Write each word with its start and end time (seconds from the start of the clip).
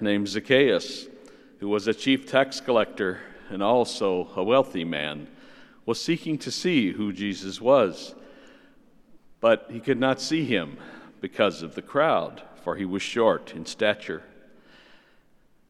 named 0.00 0.26
Zacchaeus, 0.26 1.06
who 1.60 1.68
was 1.68 1.86
a 1.86 1.94
chief 1.94 2.26
tax 2.26 2.60
collector 2.60 3.20
and 3.48 3.62
also 3.62 4.28
a 4.34 4.42
wealthy 4.42 4.82
man, 4.82 5.28
was 5.86 6.00
seeking 6.02 6.36
to 6.38 6.50
see 6.50 6.90
who 6.90 7.12
Jesus 7.12 7.60
was. 7.60 8.12
But 9.38 9.68
he 9.70 9.78
could 9.78 10.00
not 10.00 10.20
see 10.20 10.44
him 10.44 10.78
because 11.20 11.62
of 11.62 11.76
the 11.76 11.82
crowd, 11.82 12.42
for 12.64 12.74
he 12.74 12.84
was 12.84 13.02
short 13.02 13.54
in 13.54 13.64
stature. 13.64 14.24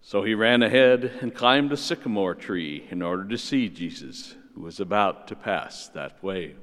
So 0.01 0.23
he 0.23 0.33
ran 0.33 0.63
ahead 0.63 1.19
and 1.21 1.35
climbed 1.35 1.71
a 1.71 1.77
sycamore 1.77 2.35
tree 2.35 2.89
in 2.91 3.03
order 3.03 3.29
to 3.29 3.37
see 3.37 3.69
Jesus, 3.69 4.37
who 4.55 4.63
was 4.63 4.81
about 4.81 5.29
to 5.29 5.37
pass 5.37 5.89
that 5.89 6.25
way. 6.25 6.55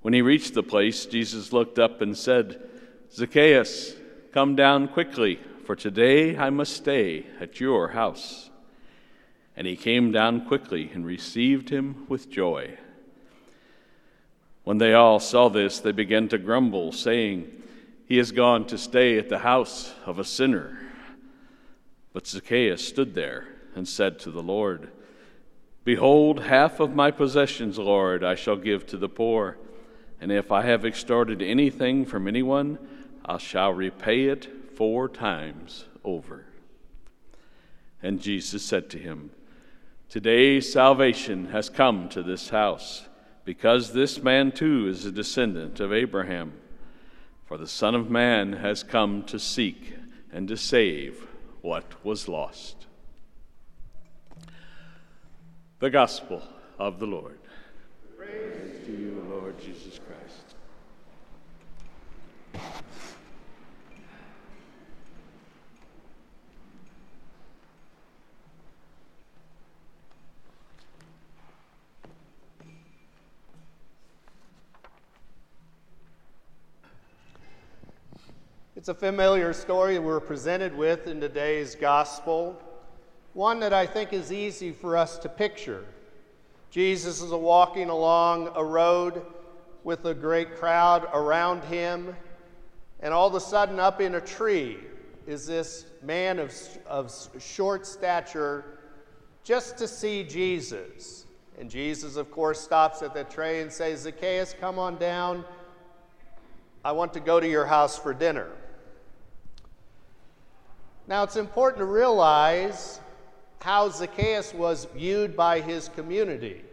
When 0.00 0.14
he 0.14 0.22
reached 0.22 0.54
the 0.54 0.62
place, 0.62 1.04
Jesus 1.04 1.52
looked 1.52 1.78
up 1.78 2.00
and 2.00 2.16
said, 2.16 2.66
Zacchaeus, 3.12 3.94
come 4.32 4.56
down 4.56 4.88
quickly, 4.88 5.38
for 5.66 5.74
today 5.74 6.38
I 6.38 6.48
must 6.50 6.74
stay 6.74 7.26
at 7.40 7.58
your 7.58 7.88
house. 7.88 8.50
And 9.56 9.66
he 9.66 9.74
came 9.74 10.12
down 10.12 10.46
quickly 10.46 10.90
and 10.94 11.04
received 11.04 11.70
him 11.70 12.06
with 12.08 12.30
joy. 12.30 12.78
When 14.62 14.78
they 14.78 14.94
all 14.94 15.18
saw 15.18 15.48
this, 15.48 15.80
they 15.80 15.92
began 15.92 16.28
to 16.28 16.38
grumble, 16.38 16.92
saying, 16.92 17.50
He 18.06 18.16
has 18.18 18.30
gone 18.30 18.66
to 18.66 18.78
stay 18.78 19.18
at 19.18 19.28
the 19.28 19.40
house 19.40 19.92
of 20.04 20.18
a 20.18 20.24
sinner. 20.24 20.78
But 22.12 22.28
Zacchaeus 22.28 22.86
stood 22.86 23.14
there 23.14 23.48
and 23.74 23.88
said 23.88 24.20
to 24.20 24.30
the 24.30 24.42
Lord, 24.42 24.90
Behold, 25.84 26.44
half 26.44 26.78
of 26.78 26.94
my 26.94 27.10
possessions, 27.10 27.78
Lord, 27.78 28.22
I 28.22 28.36
shall 28.36 28.56
give 28.56 28.86
to 28.86 28.96
the 28.96 29.08
poor. 29.08 29.56
And 30.20 30.30
if 30.30 30.52
I 30.52 30.62
have 30.62 30.84
extorted 30.84 31.42
anything 31.42 32.04
from 32.04 32.28
anyone, 32.28 32.78
I 33.24 33.38
shall 33.38 33.72
repay 33.72 34.24
it 34.26 34.48
four 34.76 35.08
times 35.08 35.86
over. 36.04 36.44
And 38.02 38.20
Jesus 38.20 38.62
said 38.62 38.90
to 38.90 38.98
him, 38.98 39.30
Today 40.08 40.60
salvation 40.60 41.46
has 41.46 41.68
come 41.68 42.08
to 42.10 42.22
this 42.22 42.50
house, 42.50 43.08
because 43.44 43.92
this 43.92 44.22
man 44.22 44.52
too 44.52 44.86
is 44.86 45.04
a 45.04 45.10
descendant 45.10 45.80
of 45.80 45.92
Abraham. 45.92 46.52
For 47.46 47.56
the 47.58 47.66
Son 47.66 47.94
of 47.94 48.10
Man 48.10 48.54
has 48.54 48.82
come 48.82 49.22
to 49.24 49.38
seek 49.38 49.94
and 50.32 50.48
to 50.48 50.56
save 50.56 51.26
what 51.62 52.04
was 52.04 52.28
lost. 52.28 52.86
The 55.78 55.90
Gospel 55.90 56.42
of 56.78 56.98
the 56.98 57.06
Lord. 57.06 57.38
Praise 58.16 58.84
to 58.86 58.92
you, 58.92 59.24
Lord 59.30 59.60
Jesus 59.60 60.00
Christ. 60.00 60.56
It's 78.76 78.88
a 78.90 78.94
familiar 78.94 79.54
story 79.54 79.98
we're 79.98 80.20
presented 80.20 80.76
with 80.76 81.06
in 81.06 81.18
today's 81.18 81.74
gospel, 81.74 82.60
one 83.32 83.58
that 83.60 83.72
I 83.72 83.86
think 83.86 84.12
is 84.12 84.30
easy 84.30 84.70
for 84.70 84.98
us 84.98 85.16
to 85.20 85.30
picture. 85.30 85.86
Jesus 86.70 87.22
is 87.22 87.30
walking 87.30 87.88
along 87.88 88.50
a 88.54 88.62
road 88.62 89.24
with 89.82 90.04
a 90.04 90.12
great 90.12 90.56
crowd 90.56 91.08
around 91.14 91.64
him, 91.64 92.14
and 93.00 93.14
all 93.14 93.26
of 93.26 93.34
a 93.34 93.40
sudden, 93.40 93.80
up 93.80 94.02
in 94.02 94.16
a 94.16 94.20
tree, 94.20 94.76
is 95.26 95.46
this 95.46 95.86
man 96.02 96.38
of, 96.38 96.54
of 96.86 97.10
short 97.38 97.86
stature 97.86 98.78
just 99.42 99.78
to 99.78 99.88
see 99.88 100.22
Jesus. 100.22 101.24
And 101.58 101.70
Jesus, 101.70 102.16
of 102.16 102.30
course, 102.30 102.60
stops 102.60 103.00
at 103.00 103.14
the 103.14 103.24
tree 103.24 103.62
and 103.62 103.72
says, 103.72 104.00
Zacchaeus, 104.00 104.54
come 104.60 104.78
on 104.78 104.98
down. 104.98 105.46
I 106.84 106.92
want 106.92 107.14
to 107.14 107.20
go 107.20 107.40
to 107.40 107.48
your 107.48 107.64
house 107.64 107.98
for 107.98 108.12
dinner. 108.12 108.50
Now, 111.08 111.22
it's 111.22 111.36
important 111.36 111.78
to 111.78 111.84
realize 111.84 113.00
how 113.60 113.88
Zacchaeus 113.88 114.52
was 114.52 114.86
viewed 114.86 115.36
by 115.36 115.60
his 115.60 115.88
community. 115.88 116.64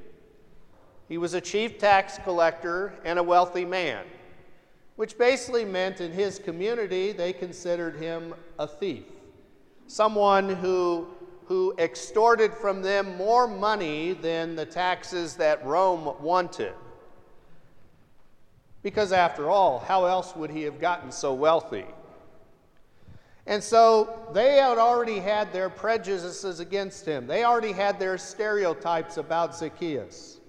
He 1.08 1.20
was 1.20 1.36
a 1.36 1.42
chief 1.42 1.78
tax 1.78 2.18
collector 2.24 2.94
and 3.06 3.20
a 3.20 3.24
wealthy 3.24 3.66
man, 3.66 4.06
which 4.96 5.18
basically 5.18 5.66
meant 5.66 6.02
in 6.02 6.12
his 6.12 6.40
community 6.40 7.12
they 7.12 7.32
considered 7.32 7.96
him 7.98 8.34
a 8.58 8.68
thief, 8.68 9.04
someone 9.86 10.50
who, 10.50 11.08
who 11.46 11.76
extorted 11.78 12.54
from 12.54 12.82
them 12.82 13.16
more 13.16 13.48
money 13.48 14.14
than 14.14 14.56
the 14.56 14.66
taxes 14.66 15.36
that 15.36 15.64
Rome 15.64 16.16
wanted. 16.20 16.74
Because 18.82 19.12
after 19.12 19.50
all, 19.50 19.80
how 19.80 20.06
else 20.06 20.36
would 20.36 20.50
he 20.50 20.64
have 20.64 20.82
gotten 20.82 21.12
so 21.12 21.36
wealthy? 21.36 21.86
And 23.46 23.62
so 23.62 24.30
they 24.34 24.56
had 24.56 24.78
already 24.78 25.20
had 25.20 25.52
their 25.52 25.70
prejudices 25.70 26.59
against 26.59 27.06
him. 27.06 27.28
They 27.28 27.44
already 27.44 27.74
had 27.74 28.00
their 28.00 28.18
stereotypes 28.18 29.18
about 29.18 29.56
Zacchaeus. 29.56 30.40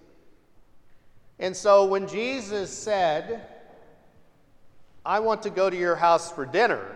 And 1.40 1.56
so 1.56 1.84
when 1.86 2.06
Jesus 2.06 2.70
said, 2.70 3.46
I 5.04 5.18
want 5.20 5.42
to 5.42 5.50
go 5.50 5.68
to 5.68 5.76
your 5.76 5.96
house 5.96 6.30
for 6.30 6.46
dinner, 6.46 6.94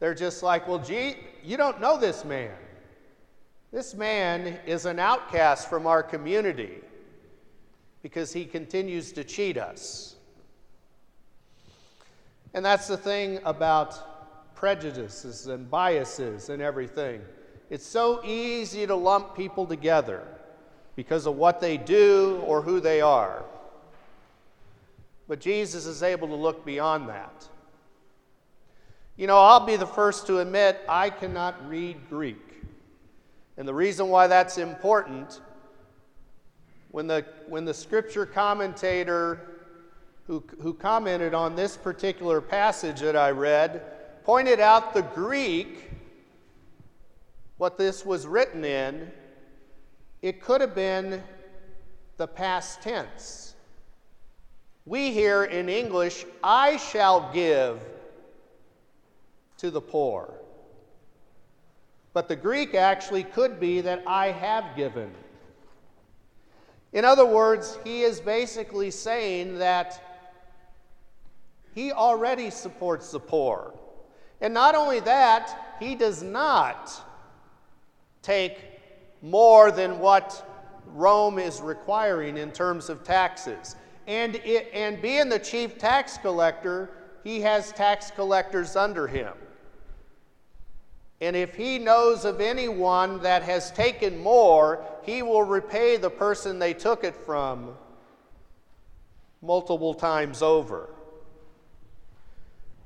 they're 0.00 0.14
just 0.14 0.42
like, 0.42 0.68
well, 0.68 0.78
gee, 0.78 1.16
you 1.42 1.56
don't 1.56 1.80
know 1.80 1.98
this 1.98 2.24
man. 2.24 2.52
This 3.72 3.94
man 3.94 4.58
is 4.66 4.84
an 4.84 4.98
outcast 4.98 5.70
from 5.70 5.86
our 5.86 6.02
community 6.02 6.80
because 8.02 8.32
he 8.32 8.44
continues 8.44 9.12
to 9.12 9.24
cheat 9.24 9.56
us. 9.56 10.16
And 12.52 12.64
that's 12.64 12.88
the 12.88 12.96
thing 12.96 13.38
about 13.44 14.09
prejudices 14.60 15.46
and 15.46 15.70
biases 15.70 16.50
and 16.50 16.60
everything. 16.60 17.22
It's 17.70 17.86
so 17.86 18.22
easy 18.26 18.86
to 18.86 18.94
lump 18.94 19.34
people 19.34 19.64
together 19.64 20.22
because 20.96 21.24
of 21.24 21.36
what 21.36 21.60
they 21.60 21.78
do 21.78 22.42
or 22.44 22.60
who 22.60 22.78
they 22.78 23.00
are. 23.00 23.42
But 25.26 25.40
Jesus 25.40 25.86
is 25.86 26.02
able 26.02 26.28
to 26.28 26.34
look 26.34 26.66
beyond 26.66 27.08
that. 27.08 27.48
You 29.16 29.26
know, 29.26 29.38
I'll 29.38 29.64
be 29.64 29.76
the 29.76 29.86
first 29.86 30.26
to 30.26 30.40
admit 30.40 30.78
I 30.86 31.08
cannot 31.08 31.66
read 31.66 31.96
Greek. 32.10 32.62
And 33.56 33.66
the 33.66 33.72
reason 33.72 34.08
why 34.08 34.26
that's 34.26 34.58
important, 34.58 35.40
when 36.90 37.06
the, 37.06 37.24
when 37.48 37.64
the 37.64 37.72
scripture 37.72 38.26
commentator 38.26 39.40
who, 40.26 40.44
who 40.60 40.74
commented 40.74 41.32
on 41.32 41.56
this 41.56 41.78
particular 41.78 42.42
passage 42.42 43.00
that 43.00 43.16
I 43.16 43.30
read 43.30 43.99
pointed 44.30 44.60
out 44.60 44.94
the 44.94 45.02
Greek, 45.02 45.90
what 47.56 47.76
this 47.76 48.06
was 48.06 48.28
written 48.28 48.64
in, 48.64 49.10
it 50.22 50.40
could 50.40 50.60
have 50.60 50.72
been 50.72 51.20
the 52.16 52.28
past 52.28 52.80
tense. 52.80 53.56
We 54.86 55.10
hear 55.10 55.42
in 55.42 55.68
English, 55.68 56.26
I 56.44 56.76
shall 56.76 57.32
give 57.32 57.80
to 59.56 59.68
the 59.68 59.80
poor. 59.80 60.32
But 62.12 62.28
the 62.28 62.36
Greek 62.36 62.76
actually 62.76 63.24
could 63.24 63.58
be 63.58 63.80
that 63.80 64.00
I 64.06 64.28
have 64.28 64.76
given. 64.76 65.10
In 66.92 67.04
other 67.04 67.26
words, 67.26 67.80
he 67.82 68.02
is 68.02 68.20
basically 68.20 68.92
saying 68.92 69.58
that 69.58 70.00
he 71.74 71.90
already 71.90 72.50
supports 72.50 73.10
the 73.10 73.18
poor. 73.18 73.74
And 74.40 74.54
not 74.54 74.74
only 74.74 75.00
that, 75.00 75.76
he 75.78 75.94
does 75.94 76.22
not 76.22 76.90
take 78.22 78.58
more 79.22 79.70
than 79.70 79.98
what 79.98 80.46
Rome 80.86 81.38
is 81.38 81.60
requiring 81.60 82.36
in 82.36 82.50
terms 82.50 82.88
of 82.88 83.04
taxes. 83.04 83.76
And, 84.06 84.36
it, 84.36 84.70
and 84.72 85.00
being 85.00 85.28
the 85.28 85.38
chief 85.38 85.78
tax 85.78 86.18
collector, 86.18 86.90
he 87.22 87.40
has 87.42 87.72
tax 87.72 88.10
collectors 88.10 88.76
under 88.76 89.06
him. 89.06 89.34
And 91.20 91.36
if 91.36 91.54
he 91.54 91.78
knows 91.78 92.24
of 92.24 92.40
anyone 92.40 93.20
that 93.20 93.42
has 93.42 93.70
taken 93.70 94.18
more, 94.18 94.82
he 95.02 95.22
will 95.22 95.42
repay 95.42 95.98
the 95.98 96.08
person 96.08 96.58
they 96.58 96.72
took 96.72 97.04
it 97.04 97.14
from 97.14 97.74
multiple 99.42 99.92
times 99.92 100.40
over. 100.40 100.88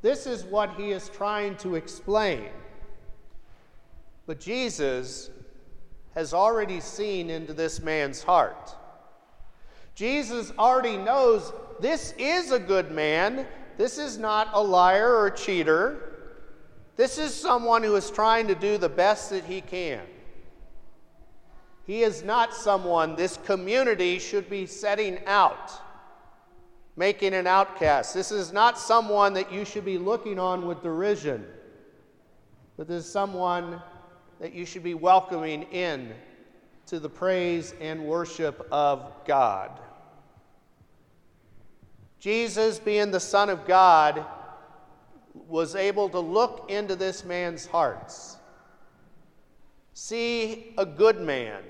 This 0.04 0.26
is 0.26 0.44
what 0.44 0.74
he 0.74 0.90
is 0.90 1.08
trying 1.08 1.56
to 1.56 1.76
explain. 1.76 2.50
But 4.26 4.38
Jesus 4.38 5.30
has 6.14 6.34
already 6.34 6.80
seen 6.80 7.30
into 7.30 7.54
this 7.54 7.80
man's 7.80 8.22
heart. 8.22 8.76
Jesus 9.94 10.52
already 10.58 10.98
knows 10.98 11.54
this 11.80 12.12
is 12.18 12.50
a 12.50 12.58
good 12.58 12.90
man. 12.90 13.46
This 13.78 13.96
is 13.96 14.18
not 14.18 14.50
a 14.52 14.62
liar 14.62 15.10
or 15.10 15.28
a 15.28 15.34
cheater. 15.34 16.34
This 16.96 17.16
is 17.16 17.32
someone 17.32 17.82
who 17.82 17.96
is 17.96 18.10
trying 18.10 18.46
to 18.48 18.54
do 18.54 18.76
the 18.76 18.90
best 18.90 19.30
that 19.30 19.44
he 19.44 19.62
can. 19.62 20.02
He 21.86 22.02
is 22.02 22.22
not 22.22 22.52
someone 22.52 23.16
this 23.16 23.38
community 23.38 24.18
should 24.18 24.50
be 24.50 24.66
setting 24.66 25.20
out, 25.24 25.72
making 26.96 27.34
an 27.34 27.46
outcast. 27.46 28.14
This 28.14 28.30
is 28.30 28.52
not 28.52 28.78
someone 28.78 29.34
that 29.34 29.52
you 29.52 29.64
should 29.64 29.84
be 29.84 29.98
looking 29.98 30.38
on 30.38 30.66
with 30.66 30.82
derision, 30.82 31.44
but 32.76 32.86
this 32.86 33.04
is 33.04 33.10
someone 33.10 33.82
that 34.40 34.52
you 34.54 34.64
should 34.64 34.82
be 34.82 34.94
welcoming 34.94 35.62
in 35.64 36.12
to 36.86 37.00
the 37.00 37.08
praise 37.08 37.74
and 37.80 38.04
worship 38.04 38.66
of 38.70 39.12
God. 39.26 39.80
Jesus, 42.20 42.78
being 42.78 43.10
the 43.10 43.20
Son 43.20 43.50
of 43.50 43.66
God, 43.66 44.24
was 45.48 45.74
able 45.74 46.08
to 46.08 46.20
look 46.20 46.70
into 46.70 46.96
this 46.96 47.24
man's 47.24 47.66
hearts, 47.66 48.36
see 49.92 50.72
a 50.78 50.86
good 50.86 51.20
man, 51.20 51.62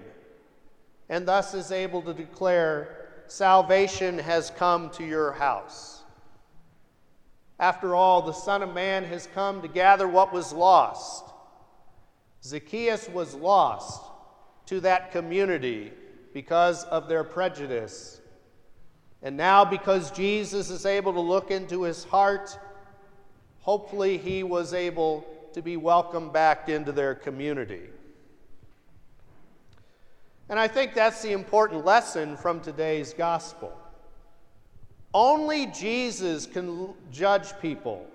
and 1.09 1.27
thus 1.27 1.55
is 1.55 1.73
able 1.73 2.03
to 2.03 2.15
declare, 2.15 3.04
Salvation 3.27 4.19
has 4.19 4.51
come 4.51 4.91
to 4.91 5.05
your 5.05 5.33
house. 5.33 6.03
After 7.59 7.95
all, 7.95 8.23
the 8.23 8.33
Son 8.33 8.63
of 8.63 8.75
Man 8.75 9.05
has 9.05 9.29
come 9.35 9.63
to 9.63 9.69
gather 9.69 10.09
what 10.09 10.33
was 10.33 10.53
lost. 10.53 11.25
Zacchaeus 12.43 13.09
was 13.09 13.35
lost 13.35 14.03
to 14.67 14.81
that 14.81 15.13
community 15.13 15.93
because 16.33 16.85
of 16.85 17.09
their 17.09 17.25
prejudice. 17.25 18.21
And 19.23 19.37
now, 19.37 19.65
because 19.65 20.11
Jesus 20.11 20.69
is 20.69 20.85
able 20.85 21.15
to 21.15 21.21
look 21.21 21.51
into 21.51 21.85
his 21.85 22.05
heart, 22.05 22.59
hopefully 23.61 24.19
he 24.19 24.43
was 24.43 24.75
able 24.75 25.27
to 25.55 25.63
be 25.63 25.77
welcomed 25.77 26.33
back 26.33 26.69
into 26.69 26.93
their 26.93 27.15
community. 27.15 27.89
And 30.49 30.59
I 30.59 30.69
think 30.69 30.95
that's 30.95 31.23
the 31.23 31.33
important 31.33 31.85
lesson 31.85 32.37
from 32.37 32.61
today's 32.61 33.15
gospel. 33.15 33.73
Only 35.15 35.67
Jesus 35.67 36.45
can 36.47 36.93
judge 37.11 37.59
people 37.61 38.07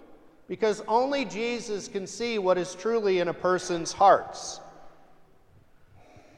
because 0.47 0.81
only 0.87 1.25
Jesus 1.25 1.87
can 1.87 2.05
see 2.05 2.39
what 2.39 2.57
is 2.57 2.75
truly 2.75 3.19
in 3.19 3.29
a 3.29 3.33
person's 3.33 3.91
hearts. 3.91 4.59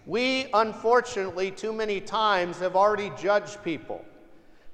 We, 0.06 0.48
unfortunately, 0.54 1.52
too 1.52 1.74
many 1.74 2.02
times 2.02 2.60
have 2.60 2.76
already 2.76 3.12
judged 3.18 3.64
people. 3.64 4.04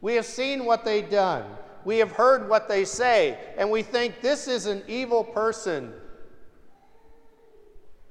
We 0.02 0.16
have 0.16 0.26
seen 0.26 0.66
what 0.66 0.84
they've 0.84 1.10
done, 1.10 1.46
we 1.86 1.98
have 2.00 2.12
heard 2.12 2.50
what 2.50 2.68
they 2.68 2.84
say, 2.84 3.38
and 3.58 3.72
we 3.72 3.82
think 3.82 4.22
this 4.22 4.48
is 4.48 4.66
an 4.66 4.84
evil 4.88 5.24
person. 5.24 5.94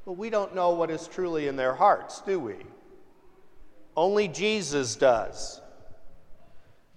But 0.05 0.13
we 0.13 0.31
don't 0.31 0.55
know 0.55 0.71
what 0.71 0.91
is 0.91 1.07
truly 1.09 1.49
in 1.49 1.57
their 1.57 1.75
hearts, 1.75 2.21
do 2.21 2.39
we? 2.39 2.57
Only 3.97 4.29
Jesus 4.29 4.95
does. 4.97 5.61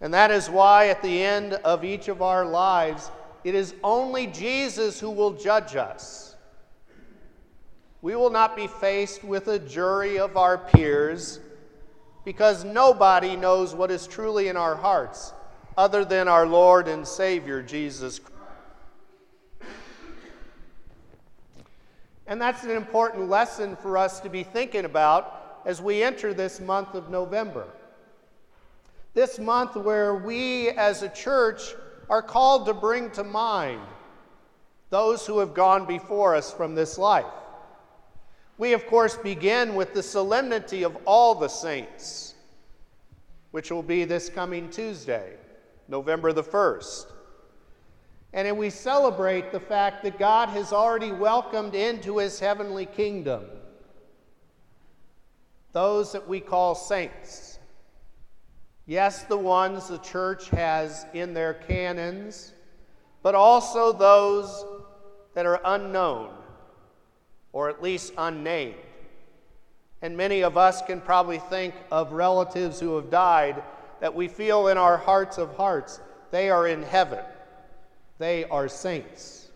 And 0.01 0.13
that 0.13 0.31
is 0.31 0.50
why, 0.50 0.88
at 0.88 1.01
the 1.01 1.24
end 1.24 1.54
of 1.54 1.84
each 1.84 2.07
of 2.07 2.22
our 2.22 2.46
lives, 2.46 3.12
it 3.44 3.56
is 3.56 3.74
only 3.84 4.28
Jesus 4.28 5.00
who 5.00 5.10
will 5.10 5.31
judge 5.31 5.75
us. 5.75 6.36
We 8.01 8.16
will 8.16 8.30
not 8.30 8.56
be 8.56 8.68
faced 8.68 9.24
with 9.24 9.48
a 9.48 9.60
jury 9.60 10.19
of 10.19 10.38
our 10.38 10.57
peers 10.57 11.40
because 12.24 12.63
nobody 12.63 13.36
knows 13.36 13.74
what 13.74 13.92
is 13.92 14.07
truly 14.07 14.48
in 14.48 14.56
our 14.56 14.75
hearts 14.75 15.34
other 15.78 16.06
than 16.06 16.28
our 16.28 16.45
Lord 16.45 16.88
and 16.88 17.07
Savior, 17.07 17.62
Jesus 17.62 18.19
Christ. 18.19 18.36
And 22.28 22.40
that's 22.40 22.63
an 22.63 22.72
important 22.72 23.30
lesson 23.30 23.75
for 23.75 23.98
us 23.98 24.19
to 24.19 24.30
be 24.30 24.44
thinking 24.44 24.86
about 24.86 25.38
as 25.65 25.81
we 25.81 26.03
enter 26.03 26.33
this 26.33 26.59
month 26.59 26.95
of 26.95 27.09
November. 27.09 27.67
This 29.13 29.39
month, 29.39 29.75
where 29.75 30.15
we 30.15 30.69
as 30.69 31.03
a 31.03 31.09
church 31.09 31.73
are 32.09 32.21
called 32.21 32.65
to 32.65 32.73
bring 32.73 33.11
to 33.11 33.23
mind 33.23 33.81
those 34.89 35.25
who 35.25 35.39
have 35.39 35.53
gone 35.53 35.85
before 35.85 36.35
us 36.35 36.51
from 36.51 36.75
this 36.75 36.97
life. 36.97 37.25
We, 38.57 38.73
of 38.73 38.85
course, 38.88 39.15
begin 39.15 39.75
with 39.75 39.94
the 39.94 40.03
solemnity 40.03 40.83
of 40.83 40.97
all 41.06 41.35
the 41.35 41.47
saints, 41.47 42.35
which 43.51 43.71
will 43.71 43.83
be 43.83 44.06
this 44.06 44.29
coming 44.29 44.69
Tuesday, 44.69 45.35
November 45.88 46.33
the 46.33 46.44
1st. 46.44 47.06
And 48.33 48.57
we 48.57 48.69
celebrate 48.69 49.51
the 49.51 49.59
fact 49.59 50.03
that 50.03 50.19
God 50.19 50.50
has 50.50 50.73
already 50.73 51.11
welcomed 51.11 51.73
into 51.73 52.17
his 52.17 52.39
heavenly 52.39 52.85
kingdom 52.85 53.45
those 55.80 56.12
that 56.12 56.28
we 56.28 56.42
call 56.42 56.76
saints. 56.76 57.58
Yes, 58.86 59.24
the 59.24 59.38
ones 59.38 59.88
the 59.88 59.98
church 60.00 60.50
has 60.50 61.06
in 61.14 61.34
their 61.34 61.54
canons, 61.54 62.52
but 63.24 63.34
also 63.34 63.94
those 63.94 64.66
that 65.36 65.46
are 65.46 65.62
unknown 65.64 66.34
or 67.54 67.70
at 67.70 67.81
least 67.81 68.12
unnamed. 68.18 68.76
And 70.02 70.18
many 70.18 70.44
of 70.44 70.58
us 70.58 70.81
can 70.81 71.00
probably 71.00 71.40
think 71.40 71.74
of 71.94 72.12
relatives 72.12 72.81
who 72.81 72.98
have 72.98 73.10
died 73.10 73.64
that 74.02 74.14
we 74.14 74.28
feel 74.28 74.68
in 74.68 74.78
our 74.78 74.98
hearts 74.98 75.38
of 75.38 75.56
hearts 75.56 76.02
they 76.30 76.50
are 76.50 76.68
in 76.68 76.84
heaven. 76.84 77.24
They 78.18 78.44
are 78.44 78.68
saints. 78.68 79.49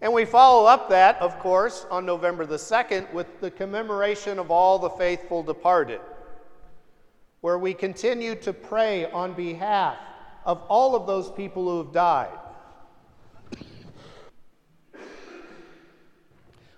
And 0.00 0.12
we 0.12 0.24
follow 0.24 0.66
up 0.66 0.88
that, 0.90 1.20
of 1.20 1.38
course, 1.40 1.84
on 1.90 2.06
November 2.06 2.46
the 2.46 2.56
2nd 2.56 3.12
with 3.12 3.40
the 3.40 3.50
commemoration 3.50 4.38
of 4.38 4.50
all 4.50 4.78
the 4.78 4.90
faithful 4.90 5.42
departed, 5.42 6.00
where 7.40 7.58
we 7.58 7.74
continue 7.74 8.36
to 8.36 8.52
pray 8.52 9.10
on 9.10 9.34
behalf 9.34 9.96
of 10.44 10.62
all 10.68 10.94
of 10.94 11.06
those 11.06 11.30
people 11.32 11.64
who 11.64 11.78
have 11.78 11.92
died. 11.92 12.38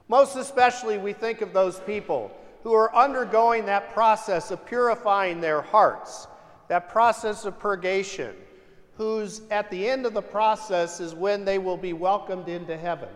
Most 0.08 0.34
especially, 0.36 0.98
we 0.98 1.12
think 1.12 1.40
of 1.40 1.52
those 1.52 1.78
people 1.80 2.32
who 2.62 2.72
are 2.72 2.94
undergoing 2.94 3.66
that 3.66 3.92
process 3.92 4.50
of 4.50 4.64
purifying 4.66 5.40
their 5.40 5.62
hearts, 5.62 6.26
that 6.68 6.88
process 6.88 7.44
of 7.44 7.58
purgation 7.60 8.34
whose 9.00 9.40
at 9.50 9.70
the 9.70 9.88
end 9.88 10.04
of 10.04 10.12
the 10.12 10.20
process 10.20 11.00
is 11.00 11.14
when 11.14 11.42
they 11.42 11.56
will 11.56 11.78
be 11.78 11.94
welcomed 11.94 12.50
into 12.50 12.76
heaven. 12.76 13.08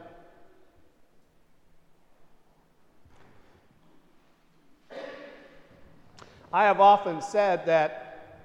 I 6.51 6.65
have 6.65 6.81
often 6.81 7.21
said 7.21 7.67
that 7.67 8.41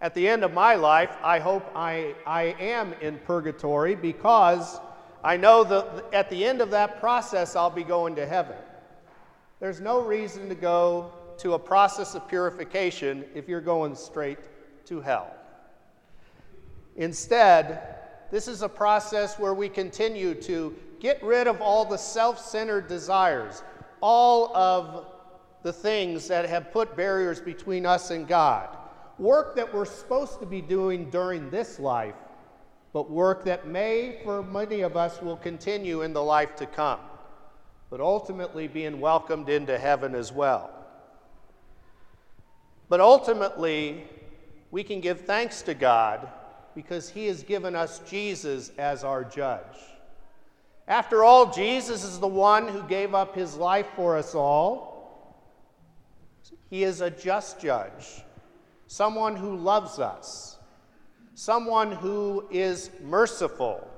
at 0.00 0.14
the 0.14 0.28
end 0.28 0.44
of 0.44 0.52
my 0.52 0.76
life, 0.76 1.10
I 1.24 1.40
hope 1.40 1.68
I, 1.74 2.14
I 2.24 2.54
am 2.60 2.92
in 3.00 3.18
purgatory 3.18 3.96
because 3.96 4.78
I 5.24 5.36
know 5.36 5.64
that 5.64 6.04
at 6.12 6.30
the 6.30 6.44
end 6.44 6.60
of 6.60 6.70
that 6.70 7.00
process, 7.00 7.56
I'll 7.56 7.68
be 7.68 7.82
going 7.82 8.14
to 8.14 8.26
heaven. 8.26 8.54
There's 9.58 9.80
no 9.80 10.02
reason 10.02 10.48
to 10.50 10.54
go 10.54 11.10
to 11.38 11.54
a 11.54 11.58
process 11.58 12.14
of 12.14 12.28
purification 12.28 13.24
if 13.34 13.48
you're 13.48 13.60
going 13.60 13.96
straight 13.96 14.38
to 14.84 15.00
hell. 15.00 15.32
Instead, 16.96 17.96
this 18.30 18.48
is 18.48 18.62
a 18.62 18.68
process 18.68 19.38
where 19.38 19.54
we 19.54 19.68
continue 19.68 20.34
to 20.34 20.74
get 20.98 21.22
rid 21.22 21.46
of 21.46 21.60
all 21.60 21.84
the 21.84 21.96
self 21.96 22.38
centered 22.38 22.88
desires, 22.88 23.62
all 24.00 24.54
of 24.56 25.06
the 25.62 25.72
things 25.72 26.28
that 26.28 26.48
have 26.48 26.72
put 26.72 26.96
barriers 26.96 27.40
between 27.40 27.86
us 27.86 28.10
and 28.10 28.26
God. 28.26 28.76
Work 29.18 29.56
that 29.56 29.72
we're 29.72 29.84
supposed 29.84 30.40
to 30.40 30.46
be 30.46 30.60
doing 30.60 31.10
during 31.10 31.50
this 31.50 31.78
life, 31.78 32.14
but 32.92 33.10
work 33.10 33.44
that 33.44 33.66
may, 33.66 34.20
for 34.24 34.42
many 34.42 34.82
of 34.82 34.96
us, 34.96 35.20
will 35.22 35.36
continue 35.36 36.02
in 36.02 36.12
the 36.12 36.22
life 36.22 36.54
to 36.56 36.66
come, 36.66 37.00
but 37.90 38.00
ultimately 38.00 38.68
being 38.68 39.00
welcomed 39.00 39.48
into 39.48 39.78
heaven 39.78 40.14
as 40.14 40.32
well. 40.32 40.70
But 42.88 43.00
ultimately, 43.00 44.06
we 44.70 44.84
can 44.84 45.00
give 45.00 45.22
thanks 45.22 45.62
to 45.62 45.74
God 45.74 46.28
because 46.76 47.08
he 47.08 47.26
has 47.26 47.42
given 47.42 47.74
us 47.74 48.00
Jesus 48.00 48.70
as 48.76 49.02
our 49.02 49.24
judge. 49.24 49.78
After 50.86 51.24
all, 51.24 51.50
Jesus 51.50 52.04
is 52.04 52.20
the 52.20 52.28
one 52.28 52.68
who 52.68 52.82
gave 52.82 53.14
up 53.14 53.34
his 53.34 53.56
life 53.56 53.86
for 53.96 54.16
us 54.16 54.34
all. 54.34 55.42
He 56.68 56.84
is 56.84 57.00
a 57.00 57.10
just 57.10 57.60
judge, 57.60 58.22
someone 58.86 59.36
who 59.36 59.56
loves 59.56 59.98
us, 59.98 60.58
someone 61.34 61.92
who 61.92 62.46
is 62.50 62.90
merciful. 63.02 63.88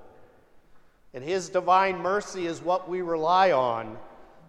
And 1.12 1.24
his 1.24 1.48
divine 1.48 1.98
mercy 1.98 2.46
is 2.46 2.62
what 2.62 2.88
we 2.88 3.02
rely 3.02 3.50
on 3.50 3.98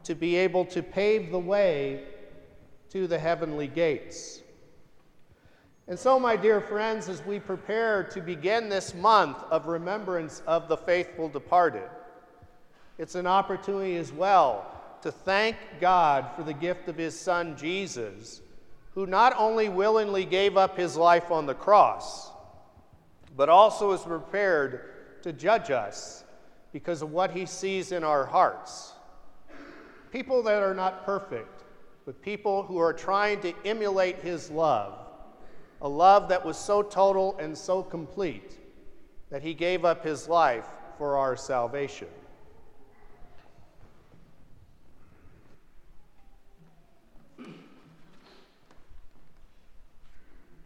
to 0.03 0.13
be 0.13 0.35
able 0.35 0.65
to 0.65 0.83
pave 0.83 1.31
the 1.31 1.39
way 1.39 2.03
to 2.91 3.07
the 3.07 3.17
heavenly 3.17 3.67
gates. 3.67 4.41
And 5.89 5.97
so, 5.97 6.19
my 6.19 6.35
dear 6.35 6.61
friends, 6.61 7.09
as 7.09 7.25
we 7.25 7.39
prepare 7.39 8.03
to 8.03 8.21
begin 8.21 8.69
this 8.69 8.93
month 8.93 9.37
of 9.49 9.65
remembrance 9.65 10.43
of 10.45 10.67
the 10.67 10.77
faithful 10.77 11.27
departed, 11.27 11.89
it's 12.99 13.15
an 13.15 13.25
opportunity 13.25 13.97
as 13.97 14.11
well 14.11 14.71
to 15.01 15.11
thank 15.11 15.57
God 15.81 16.29
for 16.35 16.43
the 16.43 16.53
gift 16.53 16.89
of 16.89 16.95
His 16.95 17.19
Son 17.19 17.57
Jesus, 17.57 18.41
who 18.93 19.07
not 19.07 19.33
only 19.35 19.67
willingly 19.67 20.25
gave 20.25 20.57
up 20.57 20.77
His 20.77 20.95
life 20.95 21.31
on 21.31 21.47
the 21.47 21.55
cross, 21.55 22.29
but 23.35 23.49
also 23.49 23.91
is 23.91 24.01
prepared 24.01 25.23
to 25.23 25.33
judge 25.33 25.71
us 25.71 26.23
because 26.71 27.01
of 27.01 27.11
what 27.11 27.31
He 27.31 27.47
sees 27.47 27.91
in 27.91 28.03
our 28.03 28.27
hearts. 28.27 28.93
People 30.11 30.43
that 30.43 30.61
are 30.61 30.75
not 30.75 31.03
perfect, 31.03 31.63
but 32.05 32.21
people 32.21 32.61
who 32.61 32.77
are 32.77 32.93
trying 32.93 33.41
to 33.41 33.55
emulate 33.65 34.19
His 34.19 34.51
love 34.51 35.07
a 35.81 35.89
love 35.89 36.29
that 36.29 36.45
was 36.45 36.57
so 36.57 36.81
total 36.81 37.37
and 37.39 37.57
so 37.57 37.81
complete 37.81 38.57
that 39.29 39.41
he 39.41 39.53
gave 39.53 39.85
up 39.85 40.03
his 40.03 40.27
life 40.27 40.65
for 40.97 41.17
our 41.17 41.35
salvation. 41.35 42.07